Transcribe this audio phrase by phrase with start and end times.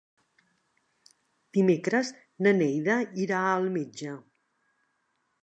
[1.57, 2.09] Dimecres
[2.47, 4.17] na Neida irà al metge.